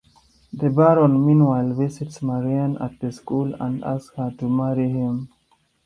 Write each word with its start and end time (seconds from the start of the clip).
The 0.51 0.71
Baron, 0.71 1.23
meanwhile, 1.27 1.75
visits 1.75 2.23
Marianne 2.23 2.75
at 2.77 2.99
the 2.99 3.11
school 3.11 3.53
and 3.61 3.83
asks 3.83 4.15
her 4.17 4.31
to 4.39 4.49
marry 4.49 4.89
him. 4.89 5.29